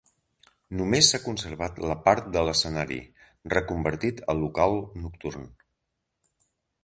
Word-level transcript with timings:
Només 0.77 1.09
s'ha 1.11 1.19
conservat 1.25 1.75
la 1.89 1.97
part 2.07 2.31
de 2.37 2.43
l'escenari, 2.47 2.97
reconvertit 3.55 4.23
a 4.33 4.37
local 4.45 4.79
nocturn. 5.05 5.45